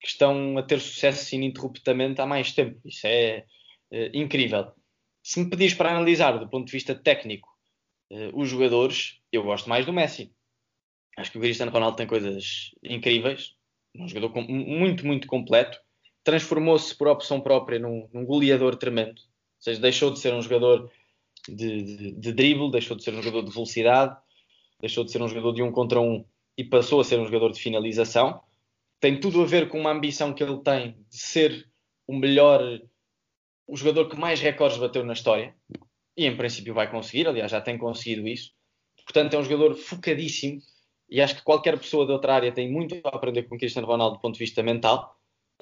[0.00, 2.80] que estão a ter sucesso ininterruptamente há mais tempo.
[2.84, 3.44] Isso é
[3.90, 4.72] uh, incrível.
[5.22, 7.48] Se me pedires para analisar do ponto de vista técnico
[8.12, 10.32] uh, os jogadores, eu gosto mais do Messi.
[11.16, 13.54] Acho que o Cristiano Ronaldo tem coisas incríveis,
[13.94, 15.78] um jogador muito, muito completo.
[16.26, 19.20] Transformou-se por opção própria num, num, goleador tremendo.
[19.20, 20.90] Ou seja, deixou de ser um jogador
[21.48, 24.16] de, de, de drible, deixou de ser um jogador de velocidade,
[24.80, 26.24] deixou de ser um jogador de um contra um
[26.58, 28.42] e passou a ser um jogador de finalização.
[28.98, 31.70] Tem tudo a ver com uma ambição que ele tem de ser
[32.08, 32.60] o melhor,
[33.68, 35.54] o jogador que mais recordes bateu na história
[36.16, 38.50] e em princípio vai conseguir, aliás, já tem conseguido isso.
[39.04, 40.60] Portanto, é um jogador focadíssimo
[41.08, 43.86] e acho que qualquer pessoa de outra área tem muito a aprender com o Cristiano
[43.86, 45.15] Ronaldo do ponto de vista mental.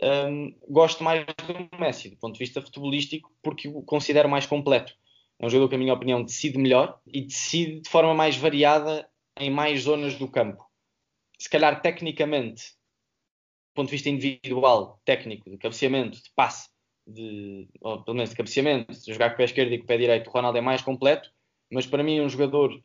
[0.05, 4.93] Um, gosto mais do Messi do ponto de vista futebolístico porque o considero mais completo.
[5.39, 9.09] É um jogador que, na minha opinião, decide melhor e decide de forma mais variada
[9.39, 10.63] em mais zonas do campo.
[11.39, 16.69] Se calhar, tecnicamente, do ponto de vista individual, técnico, de cabeceamento, de passe,
[17.07, 19.87] de, ou pelo menos de cabeceamento, de jogar com o pé esquerdo e com o
[19.87, 21.31] pé direito, o Ronaldo é mais completo,
[21.71, 22.79] mas para mim um jogador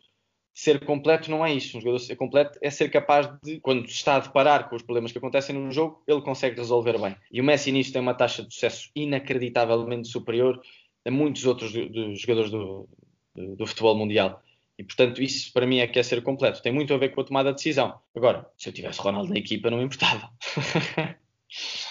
[0.60, 1.78] ser completo não é isso.
[1.78, 5.10] Um jogador ser completo é ser capaz de, quando está a deparar com os problemas
[5.10, 7.16] que acontecem no jogo, ele consegue resolver bem.
[7.32, 10.62] E o Messi nisso tem uma taxa de sucesso inacreditavelmente superior
[11.06, 12.90] a muitos outros do, do, jogadores do,
[13.34, 14.44] do, do, futebol mundial.
[14.78, 16.62] E portanto, isso para mim é que é ser completo.
[16.62, 17.98] Tem muito a ver com a tomada de decisão.
[18.14, 20.30] Agora, se eu tivesse Ronaldo na equipa, não me importava.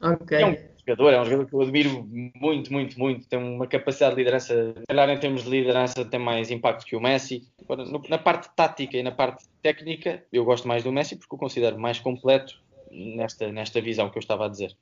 [0.00, 0.38] ok.
[0.38, 3.28] É um jogador, é um jogador que eu admiro muito, muito, muito.
[3.28, 7.00] Tem uma capacidade de liderança, calhar em termos de liderança, tem mais impacto que o
[7.00, 7.46] Messi.
[7.60, 11.38] Agora, na parte tática e na parte técnica, eu gosto mais do Messi porque o
[11.38, 14.76] considero mais completo nesta, nesta visão que eu estava a dizer.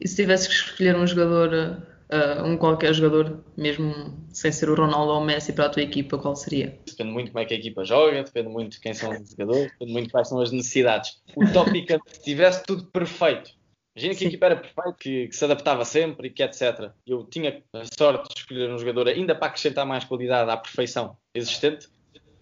[0.00, 4.74] E se tivesse que escolher um jogador, uh, um qualquer jogador, mesmo sem ser o
[4.74, 6.78] Ronaldo ou o Messi para a tua equipa, qual seria?
[6.86, 9.70] Depende muito como é que a equipa joga, depende muito de quem são os jogadores,
[9.72, 11.20] depende muito quais são as necessidades.
[11.36, 13.58] O tópico é se tivesse tudo perfeito,
[13.98, 16.92] Imagina que a equipa era perfeita, que, que, se adaptava sempre e que etc.
[17.04, 21.16] Eu tinha a sorte de escolher um jogador ainda para acrescentar mais qualidade à perfeição
[21.34, 21.88] existente.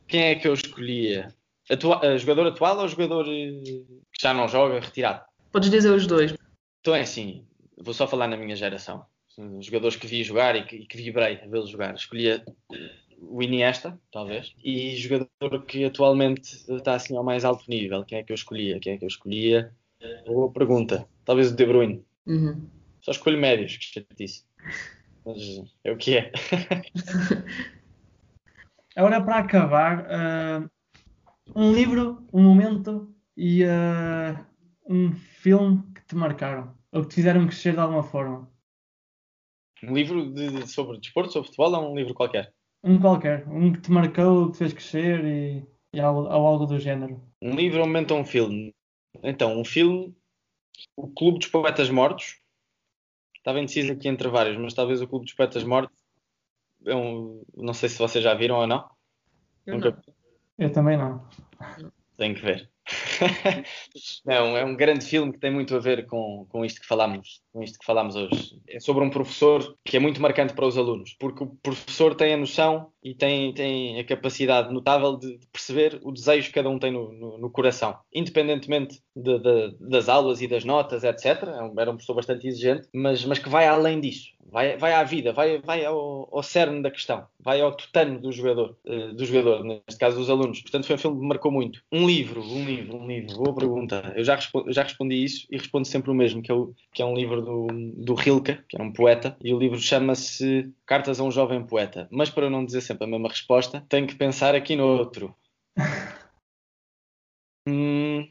[0.07, 1.35] Quem é que eu escolhia?
[1.71, 3.63] Atua a jogador atual ou o jogador eh,
[4.13, 5.25] que já não joga, retirado?
[5.51, 6.35] Podes dizer os dois.
[6.81, 7.47] Então é assim,
[7.79, 9.07] vou só falar na minha geração.
[9.39, 11.95] Os jogadores que vi jogar e que, e que vibrei a vê-los jogar.
[11.95, 12.45] Escolhia
[13.19, 18.05] o Iniesta, talvez, e jogador que atualmente está assim ao mais alto nível.
[18.05, 18.79] Quem é que eu escolhia?
[18.81, 19.73] Quem é que eu escolhia?
[20.27, 21.07] Boa pergunta.
[21.25, 22.05] Talvez o De Bruyne.
[22.27, 22.69] Uhum.
[23.01, 24.45] Só escolho médios, que chatice.
[25.25, 26.33] Mas é o que é.
[28.97, 30.71] Agora, para acabar, uh,
[31.55, 34.47] um livro, um momento e uh,
[34.89, 38.51] um filme que te marcaram ou que te fizeram crescer de alguma forma.
[39.83, 42.53] Um livro de, sobre desporto, sobre futebol ou um livro qualquer?
[42.83, 43.47] Um qualquer.
[43.49, 47.23] Um que te marcou, que te fez crescer e, e algo, ou algo do género.
[47.43, 48.75] Um livro, um momento ou um filme?
[49.23, 50.15] Então, um filme,
[50.97, 52.41] O Clube dos Poetas Mortos.
[53.37, 55.97] Estava indeciso aqui entre vários, mas talvez o Clube dos Poetas Mortos.
[56.85, 58.89] É um, não sei se vocês já viram ou não.
[59.65, 59.91] Eu, Nunca...
[59.91, 60.15] não.
[60.59, 61.27] Eu também não.
[62.17, 62.71] Tenho que ver.
[64.25, 67.41] não, é um grande filme que tem muito a ver com, com isto que falamos,
[67.53, 68.61] com isto que falamos hoje.
[68.69, 72.35] É sobre um professor que é muito marcante para os alunos, porque o professor tem
[72.35, 76.79] a noção e tem, tem a capacidade notável de perceber o desejo que cada um
[76.79, 81.43] tem no, no, no coração, independentemente de, de, das aulas e das notas, etc.
[81.79, 85.33] Era um professor bastante exigente, mas, mas que vai além disso vai, vai à vida,
[85.33, 89.65] vai, vai ao, ao cerne da questão, vai ao tutano do jogador, uh, do jogador,
[89.65, 90.61] neste caso dos alunos.
[90.61, 91.83] Portanto, foi um filme que me marcou muito.
[91.93, 94.13] Um livro, um livro, um livro, boa pergunta.
[94.17, 97.03] Eu já, respondi, já respondi isso e respondo sempre o mesmo, que é, o, que
[97.03, 101.21] é um livro do, do Rilke, que era um poeta, e o livro chama-se Cartas
[101.21, 102.09] a um Jovem Poeta.
[102.11, 105.35] Mas para eu não dizer sempre a mesma resposta, tenho que pensar aqui no outro.
[107.69, 108.29] hum,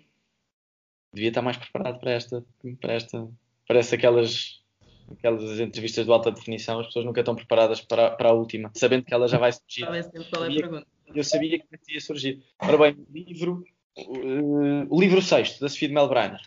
[1.14, 2.46] devia estar mais preparado para esta,
[2.82, 3.28] para esta,
[3.68, 4.64] parece aquelas
[5.12, 9.04] aquelas entrevistas de alta definição, as pessoas nunca estão preparadas para, para a última, sabendo
[9.04, 9.84] que ela já vai surgir.
[9.84, 10.88] é a pergunta.
[11.14, 12.44] Eu sabia que ia surgir.
[12.60, 13.64] Ora bem, o livro,
[13.98, 16.42] uh, o livro sexto, da Sofia de Melbrenner,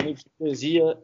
[0.00, 0.98] um livro de poesia,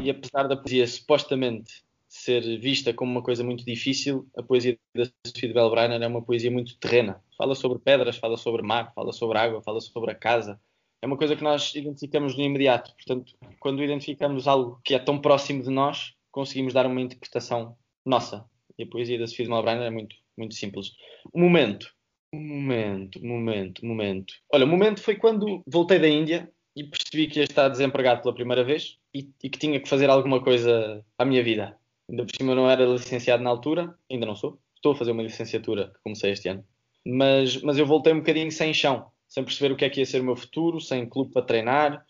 [0.00, 5.04] e apesar da poesia supostamente ser vista como uma coisa muito difícil, a poesia da
[5.26, 7.22] Sofia de Melbrenner é uma poesia muito terrena.
[7.36, 10.58] Fala sobre pedras, fala sobre mar, fala sobre água, fala sobre a casa.
[11.00, 12.92] É uma coisa que nós identificamos no imediato.
[12.94, 18.44] Portanto, quando identificamos algo que é tão próximo de nós, conseguimos dar uma interpretação nossa.
[18.78, 20.92] E a poesia da Sofia de Malbrana é muito, muito simples.
[21.32, 21.94] O momento.
[22.32, 24.34] Momento, momento, momento.
[24.52, 28.34] Olha, o momento foi quando voltei da Índia e percebi que ia estar desempregado pela
[28.34, 31.78] primeira vez e, e que tinha que fazer alguma coisa à minha vida.
[32.08, 34.58] Ainda por cima não era licenciado na altura, ainda não sou.
[34.74, 36.64] Estou a fazer uma licenciatura que comecei este ano.
[37.04, 40.06] Mas, mas eu voltei um bocadinho sem chão, sem perceber o que é que ia
[40.06, 42.06] ser o meu futuro, sem clube para treinar,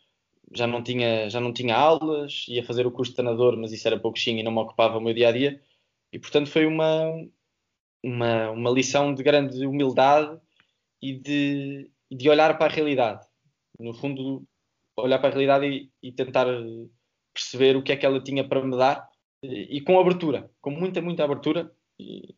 [0.52, 3.86] já não tinha, já não tinha aulas, ia fazer o curso de treinador, mas isso
[3.86, 5.60] era pouquinho e não me ocupava o meu dia a dia.
[6.12, 7.04] E portanto foi uma,
[8.02, 10.38] uma, uma lição de grande humildade
[11.02, 13.26] e de, de olhar para a realidade.
[13.78, 14.44] No fundo,
[14.96, 16.46] olhar para a realidade e, e tentar
[17.32, 19.08] perceber o que é que ela tinha para me dar
[19.42, 21.72] e, e com abertura, com muita, muita abertura.
[21.98, 22.34] E,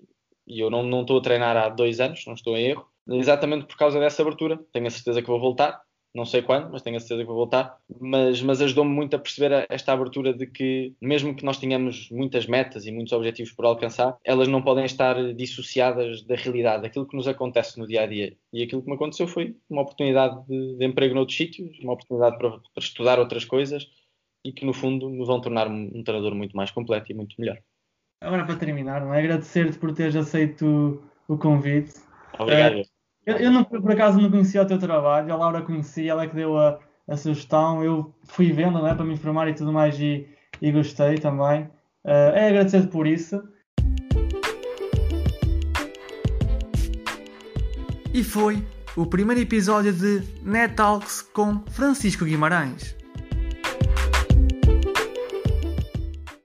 [0.46, 3.66] e eu não, não estou a treinar há dois anos, não estou em erro, exatamente
[3.66, 4.59] por causa dessa abertura.
[4.73, 5.81] Tenho a certeza que vou voltar
[6.14, 7.79] não sei quando, mas tenho a certeza que vou voltar.
[8.01, 12.46] Mas, mas ajudou-me muito a perceber esta abertura de que, mesmo que nós tenhamos muitas
[12.46, 17.16] metas e muitos objetivos por alcançar, elas não podem estar dissociadas da realidade, daquilo que
[17.16, 18.37] nos acontece no dia a dia.
[18.53, 22.38] E aquilo que me aconteceu foi uma oportunidade de, de emprego noutros sítios, uma oportunidade
[22.38, 23.87] para, para, estudar outras coisas
[24.44, 27.37] e que, no fundo, me vão tornar um, um treinador muito mais completo e muito
[27.38, 27.59] melhor.
[28.23, 29.18] Agora, para terminar, é?
[29.18, 31.94] agradecer-te por teres aceito o convite.
[32.38, 32.81] Obrigado.
[32.81, 32.89] Uh,
[33.26, 36.26] eu, eu não, por acaso não conhecia o teu trabalho, a Laura conhecia, ela é
[36.26, 36.78] que deu a,
[37.09, 40.26] a sugestão, eu fui vendo né, para me informar e tudo mais e,
[40.61, 41.64] e gostei também.
[42.04, 43.42] Uh, é agradecer-te por isso.
[48.12, 48.64] E foi
[48.96, 53.00] o primeiro episódio de Net Talks com Francisco Guimarães.